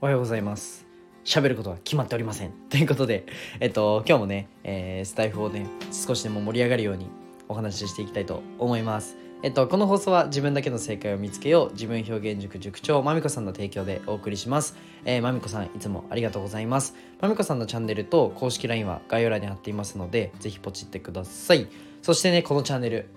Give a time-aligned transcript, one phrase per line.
[0.00, 0.86] おはようございます
[1.24, 3.26] 喋ることは決まっておりませんということで
[3.58, 7.10] えっと今日もね、えー、スタイフをね少しでも盛り上がるように
[7.48, 14.74] お話ししていきたいと思いますえっと、この放送は自分だけの正解を見つけよう自分表現塾塾長まみこさんの提供でお送りします。
[15.04, 16.96] えー、まみこさんいつもありがとうございます。
[17.20, 21.68] まみこさんのチャンネルと公式 LINE は概要欄に貼っていますので、ぜひポチってください。
[22.02, 23.10] そしてね、このチャンネル、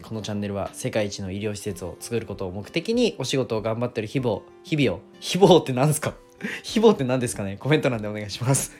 [0.00, 6.14] このチャンネルは世界一の医療施設を作ることを目的にお仕事を頑張ってる日々を、日々を、日々って何すか？
[6.62, 7.56] 日々って何ですかね？
[7.58, 8.72] コメント欄でお願いします。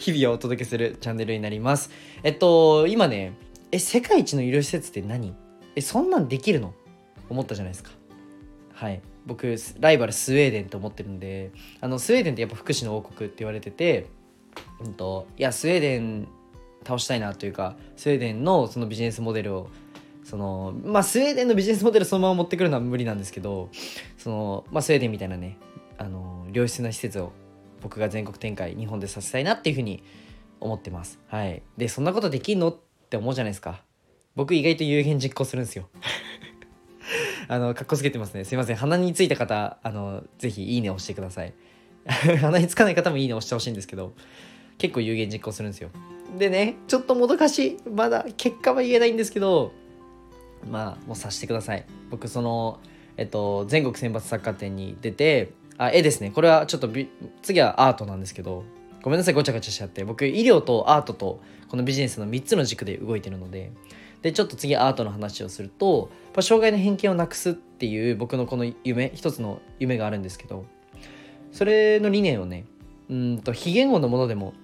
[0.00, 1.90] 日々をお届けするチャンネルになります。
[2.22, 3.32] えっと、今ね、
[3.70, 5.34] え、世界一の医療施設って何？
[5.76, 6.74] え、そんなんできるの？
[7.30, 7.90] 思ったじゃないですか。
[8.72, 9.00] はい。
[9.26, 14.06] 僕ライバルスウェーデンと思ってるんであのスウェーデンってやっぱ福祉の王国って言われてて、
[14.80, 16.28] うんと、いやスウェーデン
[16.84, 19.68] 倒したいなというかスウェーデンのそのビジネスモデルを
[20.24, 23.68] そのまあスウェーデンのビジネスモデルそのまま持ってくるのは無理なんですけど
[24.18, 25.56] その、まあ、スウェーデンみたいなね
[26.02, 27.32] あの良質な施設を
[27.80, 30.02] 僕が全国展開日本でさせたいなっていうふうに
[30.60, 32.76] 思ってますはいでそんなことできんのっ
[33.08, 33.82] て思うじゃないですか
[34.34, 35.88] 僕意外と有言実行するんですよ
[37.48, 38.44] あの、かっこつけてますね。
[38.44, 38.76] すいません。
[38.76, 41.52] 鼻についた方、あの、ぜひいいね押してください。
[42.40, 44.12] 鼻につかない方もいいね押してほしいんですけど、
[44.78, 45.90] 結構有言実行するんですよ。
[46.38, 47.76] でね、ちょっともどかしい。
[47.90, 49.72] まだ結果は言えないんですけど、
[50.70, 51.84] まあ、もう察してください。
[52.10, 52.80] 僕、その、
[53.16, 56.30] えっと、全国選抜サッカー展に出て、あ、絵ですね。
[56.30, 56.88] これはちょっと
[57.42, 58.64] 次はアートなんですけど、
[59.02, 60.04] ごめんなさい、ごちゃごちゃしちゃって。
[60.04, 63.72] 僕、医療とアートと、このビジネスの3つの軸で動いてるので、
[64.22, 66.10] でちょっと次アートの話をすると
[66.40, 70.64] 障害の偏見をなくすっていう僕のこの夢一つの夢があるんですけど
[71.50, 72.64] それの理念をね
[73.10, 74.54] うんと非言語のものでも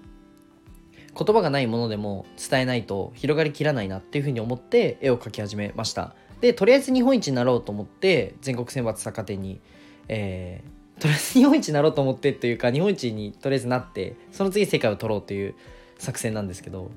[1.16, 9.60] 言葉がないものでも伝えないと広がりきらないなっていうふうに思って絵を描き始めましたでとりあえず日本一になろうと思って全国選抜作家展に、
[10.06, 15.54] えー、とりあえず日本一になろうと思ってというか日本一にとりあえずなってその次世界を取ろうという
[15.98, 16.90] 作戦なんですけど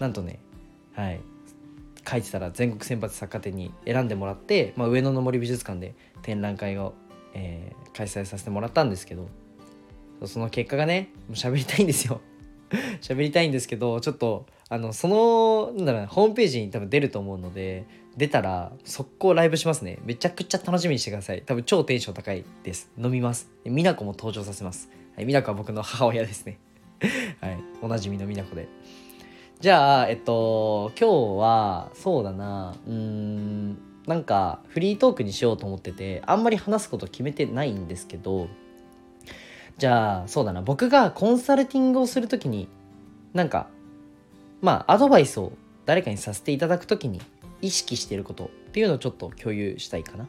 [0.00, 0.40] なんとね
[0.94, 1.20] はい。
[2.08, 6.94] 書いてたら全国選抜作家展に選んでもらって、まあ、上野の森美術館で展覧会を、
[7.32, 9.28] えー、開催させてもらったんですけど
[10.26, 12.20] その結果がねもう喋りたいんですよ。
[13.00, 17.86] 喋りたいんですけどちょっとあのそのなんだろうホームページに多分出ると思うので
[18.16, 20.00] 出たら速攻ライブしますね。
[20.04, 21.42] めちゃくちゃ楽しみにしてください。
[21.42, 22.90] 多分超テンション高いです。
[22.98, 23.48] 飲みます。
[23.64, 26.58] 美奈子も登場させます、はい、美奈子は僕の母親ですね。
[27.40, 28.66] はいおなじみの美奈子で。
[29.60, 38.48] じゃあ、えっと、今日は、そうだな、うん、なんか、フリートークにしようと思ってて、あんまり話すこと決めてないんですけど、
[39.78, 42.68] じゃあ、そうだな、僕がコンサルティングをするときに、
[43.32, 43.68] なんか、
[44.64, 45.52] まあ、アドバイスを
[45.84, 47.20] 誰かにさせていただくときに
[47.60, 50.26] 意識してることっていうのをちょっと共有したいかな。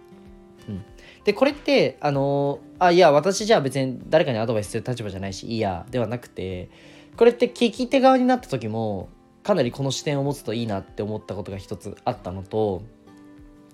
[0.68, 0.84] うん。
[1.23, 6.69] で、これって、あのあ、いや、私じゃあ別に誰かにアドバイスする立場じゃないし、いいや、ではなくて、
[7.18, 9.09] これって聞き手側になった時も
[9.41, 12.81] かなりこの視点を持つといいなって思ったことが一つあったのと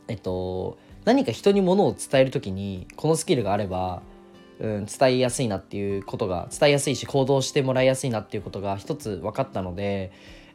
[0.08, 4.04] えっと何か人にものを伝える時にこのスキルがあれば、
[4.60, 10.12] うん、伝えやすいなっていうことが伝えやすいし行動してもらいやすいなっていうことが一つ分かったので、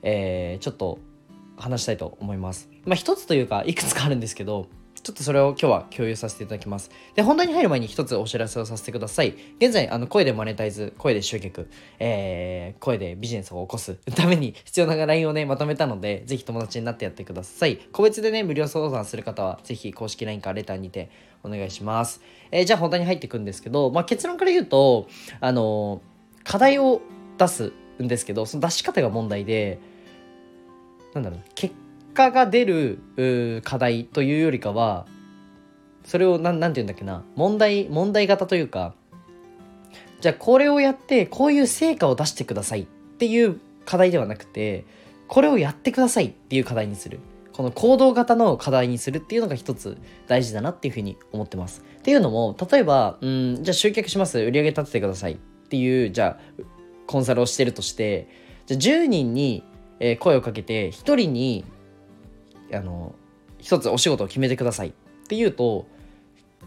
[0.08, 1.00] えー、ちょっと
[1.56, 2.70] 話したいと思います。
[2.84, 4.68] まあ一つというかいくつかあるんですけど
[5.06, 6.90] ちょっとそれを今日は共有させていただきます。
[7.14, 9.36] で、本題に入る前に一つお知らせをさせてください。
[9.60, 11.68] 現在、あの、声でマネタイズ、声で集客、
[12.00, 17.76] えー、声でビジネスを起こすために必要な LINE をね、まとめたので、ぜひ友達になってやってください。
[17.92, 21.08] 個別でね、無料相談する方は、ぜひ公式 LINE かレターにて
[21.44, 22.20] お願いします。
[22.50, 25.06] えー、じゃあ本題に入っていくんですけど、まあ、結論から言うと、
[25.38, 26.02] あの
[26.42, 27.00] 課題を
[27.38, 29.78] 出すんですけど、その出し方が問題で、
[31.16, 31.74] なんだろう、結
[32.14, 35.06] 果が出る課題というよりかは
[36.04, 38.94] それを何て言うんだっけな問題問題型というか
[40.20, 44.84] じゃあこれをやってこういう成果を出してくださいっていう課題ではなくて
[45.28, 47.20] これをやってくださいっていう課題にする。
[47.52, 51.82] この行動型の課題にするっていうのが一つ大事だなっていうふうに思ってます。
[51.98, 54.38] っていうのも例えばうんじゃあ集客します。
[54.38, 55.36] 売り上げ立ててくださいっ
[55.68, 56.62] ていうじゃあ
[57.06, 58.28] コンサルをしてるとして
[58.66, 59.64] じゃあ10人に
[60.00, 61.64] え声をかけて1人に
[62.72, 63.14] あの
[63.58, 64.92] 一つお仕事を決めてくださいっ
[65.28, 65.86] ていうと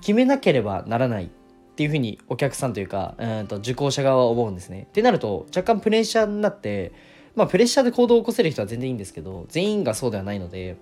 [0.01, 1.29] 決めなければならないっ
[1.75, 4.87] ていうふうにお客さんというかうんと受講者側は思うんですね。
[4.89, 6.91] ってなると若干プレッシャーになって
[7.35, 10.77] まあプレッシャーで行動を起こせる人は全然いいんですけど全員がそうではないので。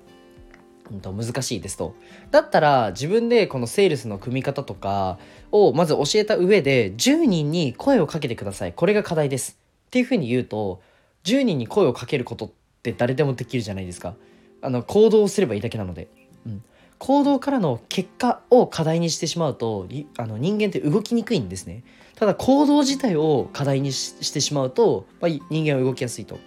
[0.89, 1.95] うんと難しいですと。
[2.31, 5.19] だったら自分でこのセールスの組み方とか
[5.51, 8.71] をまず教えた上で10人に声をかけてください。
[8.71, 9.59] これが課題です。
[9.87, 10.81] っていうふうに言うと
[11.27, 12.51] 10人に声をかけることっ
[12.81, 14.15] て誰でもできるじゃないですか。
[14.61, 16.07] あの行動すればいいだけなので、
[16.45, 16.63] うん、
[16.97, 19.87] 行動からの結果を課題にしてしまうと
[20.17, 21.83] あの人間って動きにくいんですね。
[22.15, 26.39] ただ行動自体を課題にしてしまうと、まあ、人間は動きやすいと。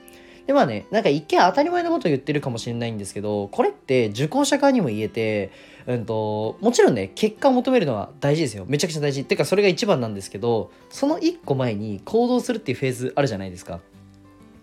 [0.47, 5.53] でまあねなんか一見当たり前のことを言ってるかもしれないんですけどこれって受講者側にも言えて
[5.87, 8.65] うんと、もちろんね結果を求めるのは大事ですよ。
[8.69, 9.23] めちゃくちゃ大事。
[9.23, 13.81] っていうかそれが一番なんですけどその一個前に行動するっていうフェーズあるじゃないですか。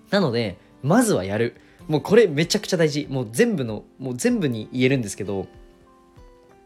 [0.09, 1.55] なのでまずはやる。
[1.87, 3.07] もうこれめちゃくちゃ大事。
[3.09, 5.47] もう全部のもう全部に言えるんですけど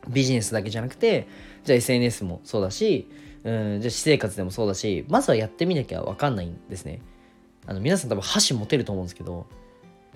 [0.07, 1.27] ビジネスだけじゃなくて
[1.63, 3.07] じゃあ SNS もそうだし
[3.43, 7.01] うんじゃあ私生活でもそうだしまずはやってみなきゃ分かんないんですね。
[7.67, 9.45] あの皆さん多分箸持てると思うんですけど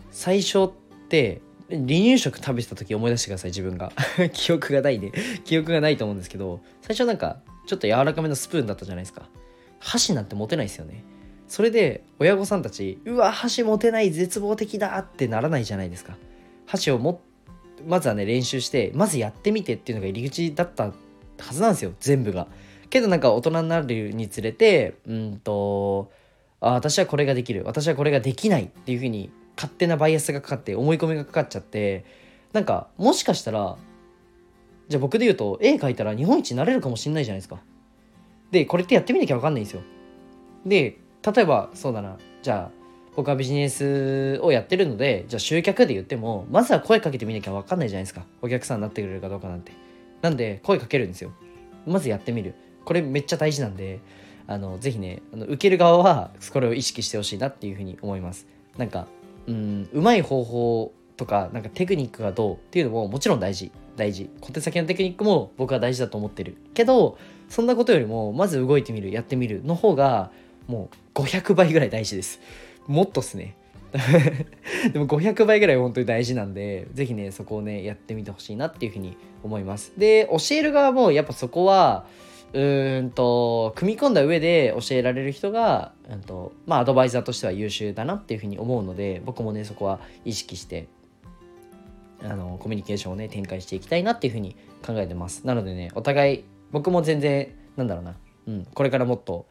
[0.10, 0.70] 最初っ
[1.10, 3.92] て離乳食食べてた時思い出してください自分が。
[4.34, 5.12] 記憶がないで。
[5.44, 9.30] 記憶がないと思うんですけど最初なんかちょっと柔らかめのスプーンだったじゃないですか。
[9.80, 11.04] 箸なんて持てないですよね。
[11.48, 16.18] それで親御さんたちうわ箸持てない絶望的だってならないじゃないですか。
[16.66, 17.22] 箸をも
[17.88, 20.94] まずはね練習してまずやってみてっていうのが入り口だったは
[21.52, 22.48] ずなんですよ全部が。
[22.90, 26.12] けどなんか大人になるにつれてうんと
[26.62, 32.06] あ私はこれができる私はこれができないっていうふうに勝手なバイアスがかかって思い込みがかかっちゃって
[32.54, 33.78] なんかもしかしたら
[34.88, 37.60] じゃあ僕で言うと絵描いたら日本一になれるかもしんないじゃないですか。
[38.52, 39.82] でこれってやってみなきゃ分かんないんですよ。
[40.66, 42.18] で例えばそうだな。
[42.42, 42.86] じゃあ
[43.16, 48.26] 僕はビジネスをやってるのでじゃあ集客で言ってもまずは声かけてみなきゃ分かんないじゃないですか。
[48.42, 49.72] お客さんになってくれるかどうかなんて。
[50.22, 51.32] なんで声かけるんですよ。
[51.86, 52.56] まずやってみる。
[52.84, 54.00] これめっちゃ大事なんで
[54.48, 58.48] あのぜひねあの受ける側はこれを意識してほしいなっていうふうに思います。
[58.78, 59.08] なんか
[59.48, 63.72] うんうまい方法とかなんかテクニックがどうっていうのももちろん大事。
[63.96, 64.30] 大事。
[64.42, 66.58] 小手先のテクニックも僕は大事だと思ってる。
[66.74, 67.18] けど
[67.50, 70.32] そんなことよりもまず動いてみるやってみるの方が
[70.68, 72.40] もう500倍ぐらい大事です。
[72.88, 73.56] もっとっすね。
[74.92, 79.94] でも500倍ぐらい本当に大事なんで是非ねそこをねやってみてほしいなっていうふうに思います。
[79.98, 82.06] で教える側もやっぱそこは
[82.54, 90.88] うーんと組み込んだ上で教えられる人が、うんとまあ、アドバイザーとしては優秀だなっていうふうに思うので僕もねそこは意識して
[92.24, 95.46] あのコミュニケーションをね展開していきたいなっていうふうに考えてます。
[95.46, 98.16] なのでねお互い僕も全然なんだろうな、
[98.48, 99.46] うん、これからもっと,、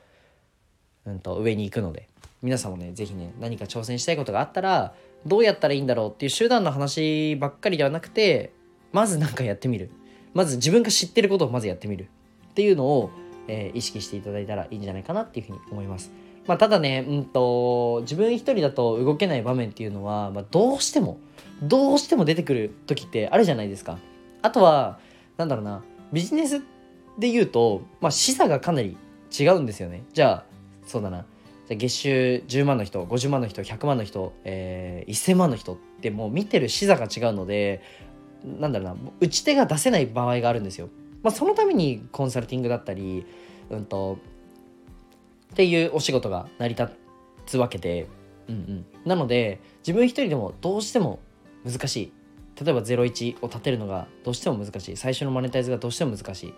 [1.06, 2.08] うんと、上に行くので
[2.42, 4.94] 皆さんもね是非ね何か挑戦したいことがあったら
[5.26, 8.52] どうやったらいいんだろうっていう集団の話ばっかりではなくて
[8.92, 9.90] まず何かやってみる
[10.34, 12.08] まず自分が知ってることをまずやってみる
[12.50, 13.10] っていうのを、
[13.48, 16.12] えー、意識していただいたらいいんじゃないかなっていうふうに思います。
[16.46, 21.18] まあ、ただね、うんと、自分一人だと動けない場面っていうのは、まあ、どうしても、
[21.62, 23.98] どうしても出てくる時ってあるじゃないですか。
[24.42, 24.98] あとは、
[25.38, 26.60] なんだろうな、ビジネス
[27.18, 28.96] で言うと、まあ、視座がかなり
[29.36, 30.04] 違うんですよね。
[30.12, 30.53] じゃあ、
[30.84, 31.25] そうだな。
[31.66, 37.82] じゃ月収10万の人、50万の人、100万の人、えー、1000万の人ってもう見てる視座が違うので、
[38.44, 40.88] なんだろうな、打ち手が出せない場合があるんですよ。
[41.22, 43.25] まあ、そのためにコンサルティングだったり、
[43.70, 44.19] うんと、
[45.52, 46.92] っていうお仕事が成り立
[47.46, 48.08] つわけで、
[48.48, 51.20] うんうん、なので自分一人でもどうしても
[51.64, 52.12] 難しい。
[52.62, 54.96] 例えば01を立てるのがどうしても難しい。
[54.96, 56.54] 最初のマネタイズがどうしても難しい。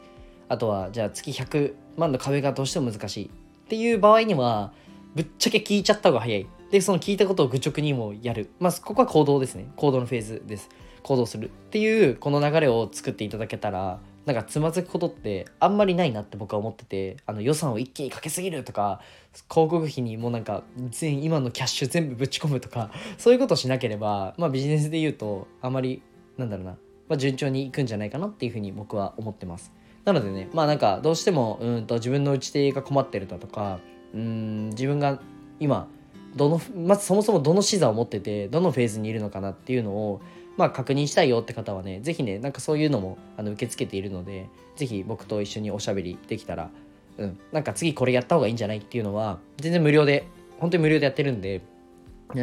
[0.49, 3.31] あとはじゃあ月100万の壁がどうしても難しい。
[3.67, 4.73] っていう場合には
[5.15, 6.47] ぶっちゃけ聞いちゃった方が早い。
[6.71, 8.49] でその聞いたことを愚直にもやる。
[8.61, 9.69] まあここは行動ですね。
[9.77, 10.69] 行動のフェーズです。
[11.03, 19.01] 行動するっていうこの流れを作っていただけたらなんかつまずくことってあんまりないなって僕は思っててあの予算を一気にかけすぎるとか
[19.49, 26.03] 広告費にもうなんか全今のキャッシュ全部ぶち込むとか そういうことしなければ、まあ、ビジネスで言うとあまり
[26.37, 26.73] なんだろうな、
[27.09, 29.73] まあ、順調にいくんじゃないかなっていうふうに僕は思ってます。
[30.07, 33.81] なのでねまあなんかどうしてもうんと自分の打ち手が困ってるだとか
[34.15, 35.21] うん自分が
[35.61, 35.89] 今
[36.35, 40.23] どのまずそもそもどの視座を持っててどのフェーズにいるのかなっていうのを
[40.57, 46.71] まあ、確認したいよって方はね、是非ね、なんかそういうのもあの受け付けているので、是非僕と一緒におしゃべりできたら、
[47.19, 50.27] うん、なんか次これやった方がいいんじゃないっていうのは、全然無料で、
[50.59, 51.61] 本当に無料でやってるんで、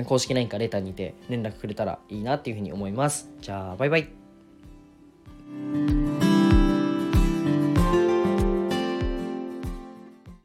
[0.06, 3.30] 公式 LINE かレターにて連絡くれたらいいなっていうふうに思います。
[3.42, 4.08] じゃあ、バイバイ。